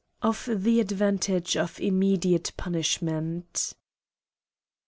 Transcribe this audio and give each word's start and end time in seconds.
Of 0.23 0.45
the 0.47 0.83
Mvantage 0.83 1.53
nf 1.63 1.79
immediate 1.79 2.53
Punishment. 2.57 3.73